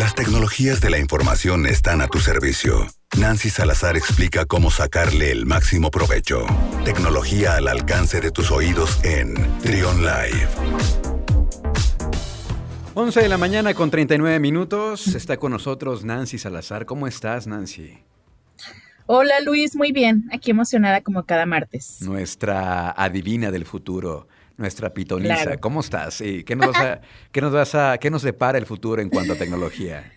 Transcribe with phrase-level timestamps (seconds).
[0.00, 2.86] Las tecnologías de la información están a tu servicio.
[3.18, 6.46] Nancy Salazar explica cómo sacarle el máximo provecho.
[6.86, 10.48] Tecnología al alcance de tus oídos en Trion Live.
[12.94, 15.06] 11 de la mañana con 39 minutos.
[15.08, 16.86] Está con nosotros Nancy Salazar.
[16.86, 17.98] ¿Cómo estás, Nancy?
[19.12, 20.28] Hola Luis, muy bien.
[20.32, 22.00] Aquí emocionada como cada martes.
[22.02, 25.56] Nuestra adivina del futuro, nuestra pitonisa.
[25.56, 26.18] ¿Cómo estás?
[26.18, 27.00] ¿Qué nos, vas a,
[27.32, 30.12] qué nos vas a, qué nos depara el futuro en cuanto a tecnología?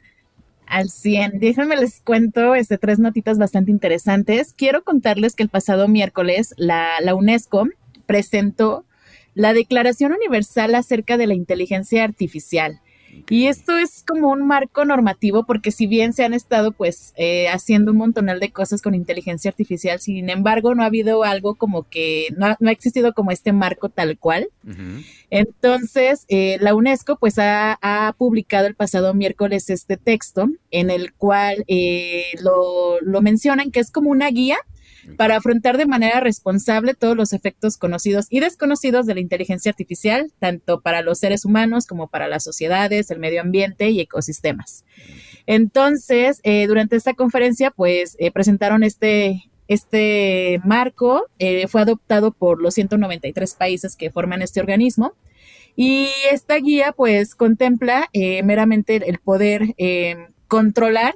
[0.67, 1.39] Al 100.
[1.39, 4.53] Déjenme les cuento este, tres notitas bastante interesantes.
[4.55, 7.69] Quiero contarles que el pasado miércoles la, la UNESCO
[8.05, 8.85] presentó
[9.33, 12.79] la Declaración Universal acerca de la inteligencia artificial.
[13.29, 17.47] Y esto es como un marco normativo porque si bien se han estado pues eh,
[17.47, 21.87] haciendo un montonal de cosas con inteligencia artificial, sin embargo no ha habido algo como
[21.89, 24.49] que no ha, existido como este marco tal cual.
[25.29, 27.79] Entonces eh, la UNESCO pues ha,
[28.17, 33.91] publicado el pasado miércoles este texto en el cual eh, lo, lo mencionan que es
[33.91, 34.57] como una guía
[35.17, 40.31] para afrontar de manera responsable todos los efectos conocidos y desconocidos de la inteligencia artificial,
[40.39, 44.85] tanto para los seres humanos como para las sociedades, el medio ambiente y ecosistemas.
[45.45, 52.61] Entonces, eh, durante esta conferencia, pues eh, presentaron este, este marco, eh, fue adoptado por
[52.61, 55.13] los 193 países que forman este organismo.
[55.75, 59.73] Y esta guía, pues, contempla meramente el poder
[60.47, 61.15] controlar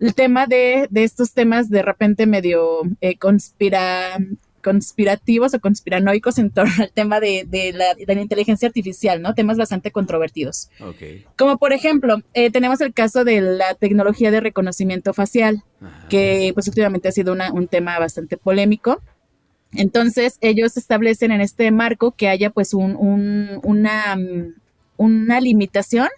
[0.00, 4.18] el tema de, estos temas de repente medio eh, conspira,
[4.62, 9.34] conspirativos o conspiranoicos en torno al tema de, la, inteligencia artificial, ¿no?
[9.34, 10.70] Temas bastante controvertidos.
[11.36, 15.64] Como por ejemplo, eh, tenemos el caso de la tecnología de reconocimiento facial,
[16.08, 19.00] que pues últimamente ha sido un tema bastante polémico.
[19.72, 22.96] Entonces, ellos establecen en este marco que haya pues un,
[23.62, 24.16] una,
[24.96, 26.08] una limitación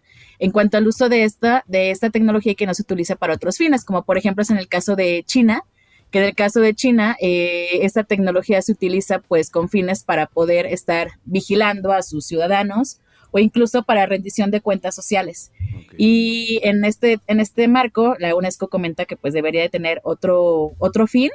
[0.40, 3.58] en cuanto al uso de esta, de esta tecnología que no se utiliza para otros
[3.58, 5.64] fines, como por ejemplo es en el caso de China,
[6.10, 10.26] que en el caso de China, eh, esta tecnología se utiliza pues con fines para
[10.26, 13.00] poder estar vigilando a sus ciudadanos
[13.30, 15.52] o incluso para rendición de cuentas sociales.
[15.96, 20.72] Y en este, en este marco, la UNESCO comenta que pues debería de tener otro,
[20.78, 21.30] otro fin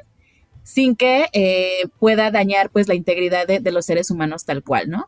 [0.64, 4.90] sin que eh, pueda dañar pues la integridad de, de, los seres humanos tal cual,
[4.90, 5.08] ¿no?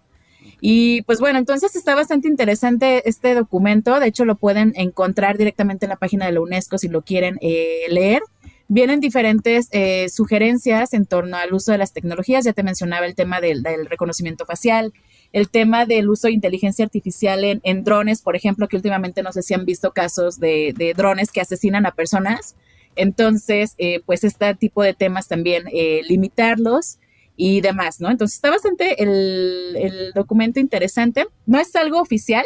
[0.60, 4.00] Y pues bueno, entonces está bastante interesante este documento.
[4.00, 7.38] De hecho, lo pueden encontrar directamente en la página de la UNESCO si lo quieren
[7.42, 8.22] eh, leer.
[8.70, 12.44] Vienen diferentes eh, sugerencias en torno al uso de las tecnologías.
[12.44, 14.94] Ya te mencionaba el tema del, reconocimiento facial,
[15.32, 19.42] el tema del uso de inteligencia artificial en, drones, por ejemplo, que últimamente no sé
[19.42, 22.56] si han visto casos de, drones que asesinan a personas.
[22.98, 25.66] Entonces, eh, pues este tipo de temas también
[26.08, 26.98] limitarlos
[27.38, 28.10] y demás, ¿no?
[28.10, 31.28] Entonces está bastante el, el documento interesante.
[31.46, 32.44] No es algo oficial,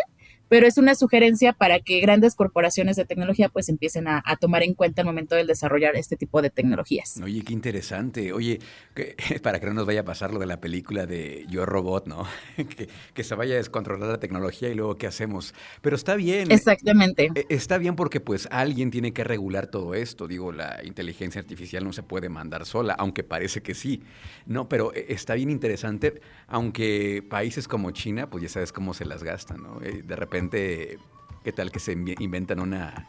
[0.52, 4.74] pero es una sugerencia para que grandes corporaciones de tecnología pues empiecen a, tomar en
[4.74, 7.22] cuenta el momento del desarrollar este tipo de tecnologías.
[7.24, 8.34] Oye, qué interesante.
[8.34, 8.60] Oye,
[9.44, 12.28] para que no nos vaya a pasar lo de la película de Yo Robot, ¿no?
[13.14, 15.54] que, se vaya a descontrolar la tecnología y luego qué hacemos.
[15.82, 16.52] Pero está bien.
[16.52, 17.30] Exactamente.
[17.34, 20.28] E, está bien porque pues alguien tiene que regular todo esto.
[20.28, 24.04] Digo, la inteligencia artificial no se puede mandar sola, aunque parece que sí.
[24.48, 29.06] No, pero e, está bien interesante, aunque países como China, pues ya sabes cómo se
[29.06, 29.82] las gastan, ¿no?
[29.82, 33.08] Eh, de repente ¿qué tal que se inventan una...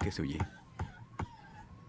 [0.00, 0.38] ¿Qué se oye?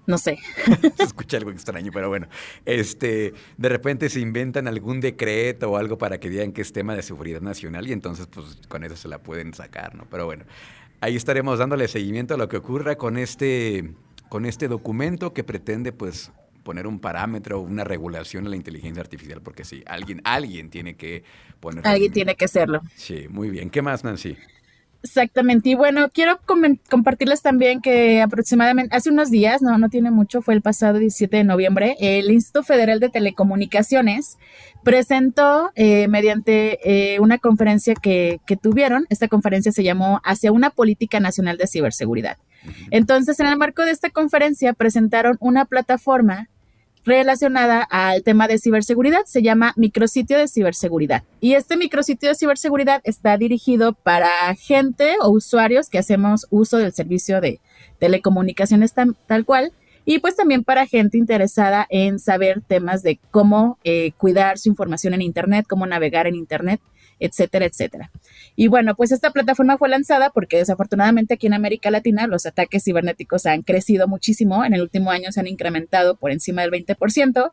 [0.06, 0.38] No sé.
[0.98, 2.28] se escucha algo extraño, pero bueno.
[2.66, 6.96] Este, de repente se inventan algún decreto o algo para que digan que es tema
[6.96, 10.06] de seguridad nacional y entonces pues con eso se la pueden sacar, ¿no?
[10.10, 10.46] Pero bueno,
[11.00, 13.94] ahí estaremos dándole seguimiento a lo que ocurra con este,
[14.30, 16.32] con este documento que pretende pues
[16.64, 21.24] poner un parámetro, una regulación a la inteligencia artificial, porque sí, alguien, alguien tiene que
[21.60, 21.86] poner.
[21.88, 22.82] Alguien tiene que hacerlo.
[22.96, 23.70] Sí, muy bien.
[23.70, 24.38] ¿Qué más, Nancy?
[25.04, 25.68] Exactamente.
[25.68, 26.40] Y bueno, quiero
[26.90, 31.36] compartirles también que aproximadamente hace unos días, no, no tiene mucho, fue el pasado 17
[31.36, 34.38] de noviembre, el Instituto Federal de Telecomunicaciones
[34.86, 36.80] presentó eh, mediante
[37.16, 41.68] eh, una conferencia que, que, tuvieron, esta conferencia se llamó Hacia una política nacional de
[41.68, 42.38] ciberseguridad.
[42.92, 46.50] Entonces, en el marco de esta conferencia presentaron una plataforma
[47.06, 49.22] relacionada al tema de ciberseguridad.
[49.26, 51.24] Se llama micrositio de ciberseguridad.
[51.40, 56.94] Y este micrositio de ciberseguridad está dirigido para gente o usuarios que hacemos uso del
[56.94, 57.60] servicio de
[58.00, 59.74] telecomunicaciones tal cual.
[60.06, 65.14] Y pues también para gente interesada en saber temas de cómo eh, cuidar su información
[65.14, 66.82] en Internet, cómo navegar en Internet
[67.26, 68.12] etcétera, etcétera.
[68.56, 72.84] Y bueno, pues esta plataforma fue lanzada porque desafortunadamente aquí en América Latina los ataques
[72.84, 77.52] cibernéticos han crecido muchísimo, en el último año se han incrementado por encima del 20%,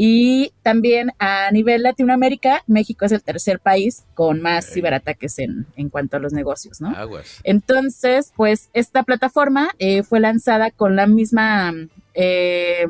[0.00, 5.88] y también a nivel Latinoamérica, México es el tercer país con más ciberataques en, en,
[5.88, 6.94] cuanto a los negocios, ¿no?
[7.42, 11.74] Entonces, pues esta plataforma eh, fue lanzada con la misma...
[12.14, 12.86] Eh,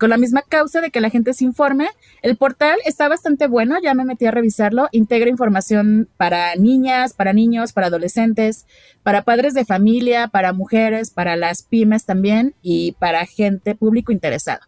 [0.00, 1.88] con la misma causa de que la gente se informe.
[2.22, 4.88] El portal está bastante bueno, ya me metí a revisarlo.
[4.92, 8.66] Integra información para niñas, para niños, para adolescentes,
[9.02, 14.62] para padres de familia, para mujeres, para las pymes también y para gente público interesado.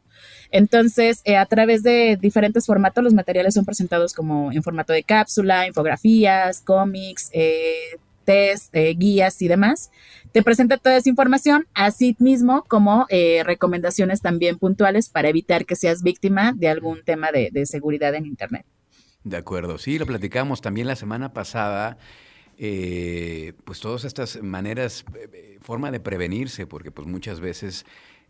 [0.50, 5.02] Entonces, eh, a través de diferentes formatos, los materiales son presentados como en formato de
[5.02, 9.90] cápsula, infografías, cómics, eh, test, eh, guías y demás.
[10.32, 13.06] Te presenta toda esa información, así mismo como
[13.44, 18.24] recomendaciones también puntuales para evitar que seas víctima de algún tema de, de seguridad en
[18.24, 18.64] Internet.
[19.24, 21.98] De acuerdo, sí, lo platicamos también la semana pasada.
[22.56, 25.04] pues todas estas maneras,
[25.60, 27.84] forma de prevenirse, porque pues muchas veces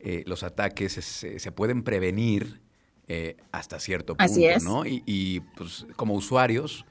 [0.05, 2.61] eh, los ataques se, pueden prevenir
[3.07, 4.83] eh, hasta cierto punto, ¿no?
[4.85, 6.85] Y, pues como usuarios,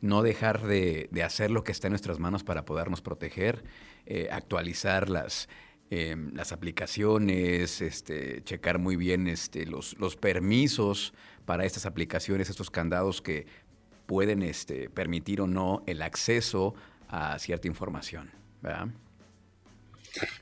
[0.00, 3.64] no dejar de, hacer lo que está en nuestras manos para podernos proteger,
[4.06, 5.48] eh, actualizar las,
[5.90, 11.12] las aplicaciones, este, checar muy bien este, los, los permisos
[11.44, 13.46] para estas aplicaciones, estos candados que
[14.06, 16.74] pueden este, permitir o no el acceso
[17.08, 18.30] a cierta información.
[18.62, 18.88] ¿verdad?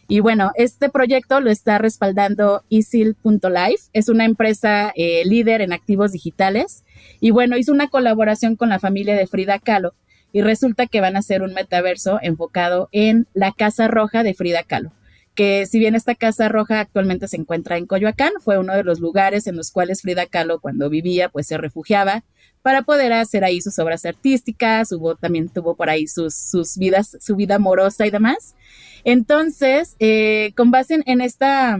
[0.07, 6.11] Y bueno, este proyecto lo está respaldando Isil.life, es una empresa eh, líder en activos
[6.11, 6.83] digitales.
[7.19, 9.93] Y bueno, hizo una colaboración con la familia de Frida Kahlo
[10.31, 14.63] y resulta que van a hacer un metaverso enfocado en la Casa Roja de Frida
[14.63, 14.91] Kahlo
[15.39, 18.99] que si bien esta Casa Roja actualmente se encuentra en Coyoacán, fue uno de los
[18.99, 22.25] lugares en los cuales Frida Kahlo cuando vivía pues se refugiaba
[22.61, 27.15] para poder hacer ahí sus obras artísticas, hubo, también tuvo por ahí sus, sus vidas,
[27.21, 28.57] su vida amorosa y demás.
[29.05, 31.77] Entonces, eh, con base en, esta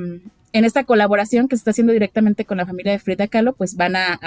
[0.53, 3.75] en esta colaboración que se está haciendo directamente con la familia de Frida Kahlo, pues
[3.75, 4.21] van a,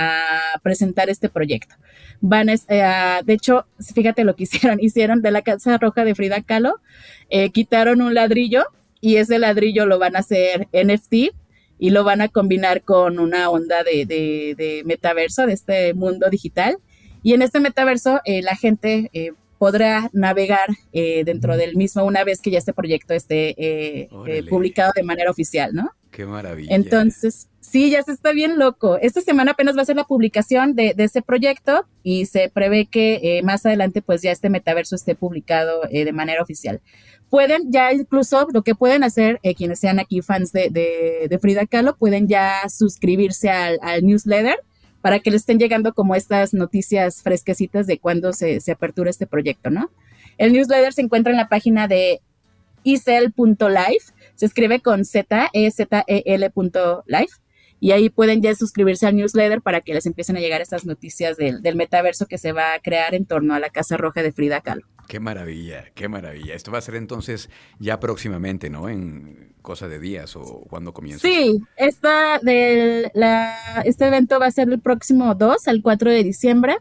[0.63, 1.75] presentar este proyecto.
[2.21, 3.65] Van a, eh, de hecho,
[3.95, 6.83] fíjate lo que hicieron, hicieron de la Casa Roja de Frida Kahlo,
[7.31, 8.67] eh, quitaron un ladrillo
[9.03, 11.35] y ese ladrillo lo van a hacer NFT
[11.79, 16.79] y lo van a combinar con una onda de, metaverso, de este mundo digital.
[17.25, 22.23] Y en este metaverso eh, la gente eh, podrá navegar eh, dentro del mismo una
[22.23, 24.09] vez que ya este proyecto esté
[24.49, 25.91] publicado de manera oficial, ¿no?
[26.13, 26.73] Qué maravilla.
[26.73, 28.99] Entonces, sí, ya se está bien loco.
[28.99, 33.41] Esta semana apenas va a ser la publicación de, ese proyecto y se prevé que
[33.43, 36.81] más adelante pues ya este metaverso esté publicado de manera oficial
[37.33, 41.65] pueden ya incluso lo que pueden hacer eh, quienes sean aquí fans de, de, Frida
[41.65, 44.57] Kahlo, pueden ya suscribirse al, newsletter
[45.01, 49.27] para que les estén llegando como estas noticias fresquecitas de cuándo se, se apertura este
[49.27, 49.91] proyecto, ¿no?
[50.37, 52.21] El newsletter se encuentra en la página de
[52.83, 56.51] isel.life, se escribe con Z, E, Z, E, L.
[57.07, 57.37] Life,
[57.79, 61.37] y ahí pueden ya suscribirse al newsletter para que les empiecen a llegar estas noticias
[61.37, 64.33] del, del metaverso que se va a crear en torno a la Casa Roja de
[64.33, 64.83] Frida Kahlo.
[65.07, 66.57] Qué maravilla, qué maravilla.
[66.57, 68.89] Esto va a ser entonces ya próximamente, ¿no?
[68.89, 71.27] En cosa de días o cuando comienza.
[71.27, 76.25] Sí, esta del, la, este evento va a ser el próximo 2 al 4 de
[76.25, 76.77] diciembre.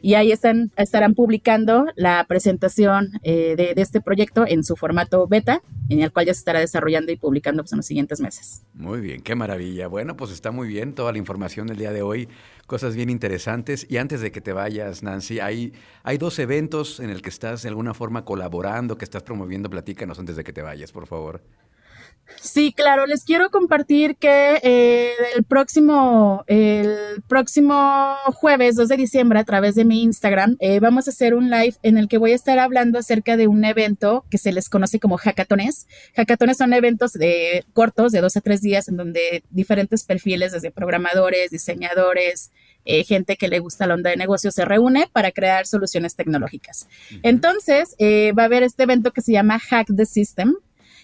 [0.00, 5.60] Y ahí están, estarán publicando la presentación eh, de, este proyecto en su formato beta,
[5.90, 8.64] en el cual ya se estará desarrollando y publicando pues, en los siguientes meses.
[8.72, 9.88] Muy bien, qué maravilla.
[9.88, 12.28] Bueno, pues está muy bien toda la información del día de hoy,
[12.66, 13.86] cosas bien interesantes.
[13.90, 17.62] Y antes de que te vayas, Nancy, hay, hay dos eventos en el que estás
[17.62, 19.68] de alguna forma colaborando, que estás promoviendo.
[19.68, 21.42] Platícanos antes de que te vayas, por favor.
[22.40, 29.38] Sí, claro, les quiero compartir que eh, el próximo, el próximo jueves 2 de diciembre
[29.38, 32.32] a través de mi Instagram eh, vamos a hacer un live en el que voy
[32.32, 35.86] a estar hablando acerca de un evento que se les conoce como hackatones.
[36.16, 40.70] Hackatones son eventos de, cortos de dos a tres días en donde diferentes perfiles, desde
[40.70, 42.50] programadores, diseñadores,
[42.84, 46.88] eh, gente que le gusta la onda de negocios se reúne para crear soluciones tecnológicas.
[47.22, 47.94] Entonces,
[48.36, 50.56] va a haber este evento que se llama Hack the System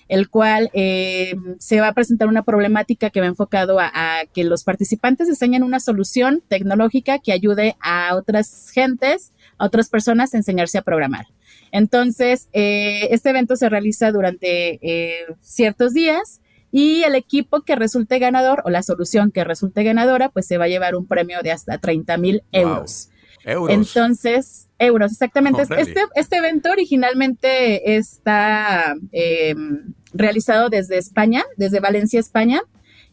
[0.08, 3.92] el cual eh, se va a presentar una problemática que va enfocado a,
[4.32, 10.34] que los participantes diseñen una solución tecnológica que ayude a otras gentes, a otras personas
[10.34, 11.26] a enseñarse a programar.
[11.70, 18.18] Entonces, eh, este evento se realiza durante eh, ciertos días y el equipo que resulte
[18.18, 21.52] ganador o la solución que resulte ganadora, pues se va a llevar un premio de
[21.52, 23.10] hasta 30 mil euros.
[23.44, 25.62] Entonces, euros, exactamente.
[25.62, 32.62] Este, este evento originalmente está em, realizado desde España, desde Valencia, España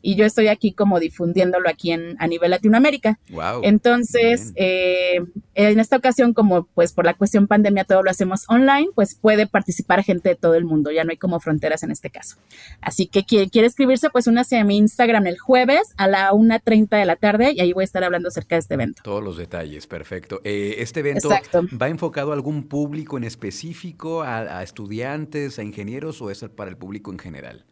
[0.05, 3.17] y yo estoy aquí como difundiéndolo aquí en, a nivel Latinoamérica.
[3.63, 5.19] Entonces, eh,
[5.55, 9.47] en esta ocasión, como pues por la cuestión pandemia todo lo hacemos online, pues puede
[9.47, 12.38] participar gente de todo el mundo, ya no hay como fronteras en este caso.
[12.81, 17.00] Así que quien quiere escribirse, pues únase a mi Instagram el jueves a la 1.30
[17.00, 19.01] de la tarde y ahí voy a estar hablando acerca de este evento.
[19.03, 20.39] Todos los detalles, perfecto.
[20.43, 26.29] Eh, ¿Este evento va enfocado a algún público en específico, a estudiantes, a ingenieros o
[26.29, 27.65] es para el público en general?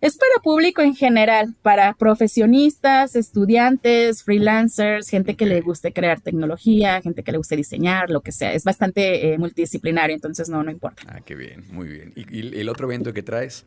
[0.00, 7.02] Es para público en general, para profesionistas, estudiantes, freelancers, gente que le guste crear tecnología,
[7.02, 8.52] gente que le guste diseñar, lo que sea.
[8.52, 11.02] Es bastante eh, multidisciplinario, entonces no, no importa.
[11.08, 12.12] Ah, qué bien, muy bien.
[12.14, 13.66] ¿Y, el otro evento que traes?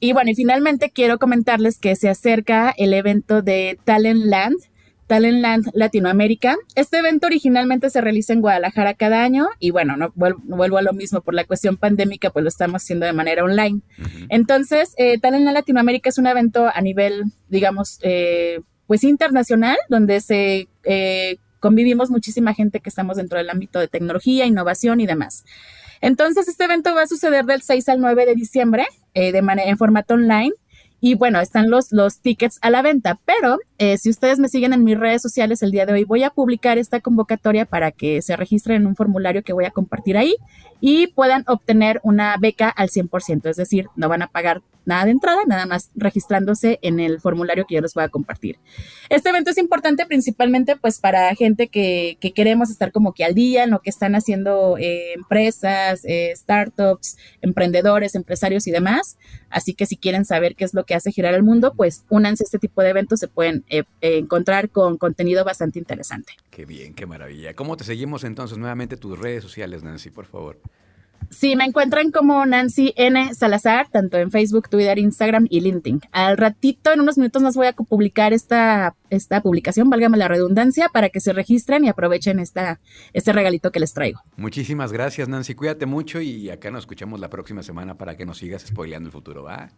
[0.00, 4.58] Y bueno, y finalmente quiero comentarles que se acerca el evento de Talent Land
[5.08, 6.56] Talentland Latinoamérica.
[6.76, 10.92] Este evento originalmente se realiza en Guadalajara cada año y bueno, no vuelvo, a lo
[10.92, 13.80] mismo por la cuestión pandémica, pues lo estamos haciendo de manera online.
[14.28, 20.68] Entonces, eh, Talentland Latinoamérica es un evento a nivel, digamos, eh, pues internacional, donde se
[20.84, 25.44] eh, convivimos muchísima gente que estamos dentro del ámbito de tecnología, innovación y demás.
[26.02, 29.76] Entonces, este evento va a suceder del 6 al 9 de diciembre de manera en
[29.76, 30.52] formato online.
[31.00, 34.72] Y bueno, están los, los tickets a la venta, pero eh, si ustedes me siguen
[34.72, 38.20] en mis redes sociales el día de hoy, voy a publicar esta convocatoria para que
[38.20, 40.36] se registren en un formulario que voy a compartir ahí
[40.80, 45.10] y puedan obtener una beca al 100%, es decir, no van a pagar nada de
[45.12, 48.58] entrada, nada más registrándose en el formulario que yo les voy a compartir.
[49.10, 53.34] Este evento es importante principalmente pues para gente que, que queremos estar como que al
[53.34, 59.18] día en lo que están haciendo eh, empresas, eh, startups, emprendedores, empresarios y demás.
[59.50, 62.44] Así que si quieren saber qué es lo que hace girar el mundo, pues únanse
[62.44, 66.32] a este tipo de eventos, se pueden eh, encontrar con contenido bastante interesante.
[66.50, 67.54] Qué bien, qué maravilla.
[67.54, 70.58] ¿Cómo te seguimos entonces nuevamente tus redes sociales, Nancy, por favor?
[71.30, 73.34] Sí, me encuentran como Nancy N.
[73.34, 76.00] Salazar, tanto en Facebook, Twitter, Instagram y LinkedIn.
[76.10, 80.88] Al ratito, en unos minutos más, voy a publicar esta, esta publicación, válgame la redundancia,
[80.88, 82.80] para que se registren y aprovechen esta,
[83.12, 84.20] este regalito que les traigo.
[84.36, 85.54] Muchísimas gracias, Nancy.
[85.54, 89.12] Cuídate mucho y acá nos escuchamos la próxima semana para que nos sigas spoileando el
[89.12, 89.70] futuro, ¿va?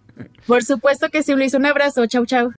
[0.46, 1.54] Por supuesto que sí, Luis.
[1.54, 2.06] Un abrazo.
[2.06, 2.48] Chau, chau.